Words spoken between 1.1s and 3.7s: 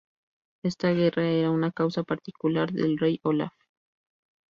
era una causa particular del rey Olaf.